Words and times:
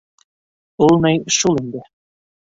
-Ул 0.85 0.97
ни, 1.03 1.11
шул 1.35 1.59
инде. 1.63 1.83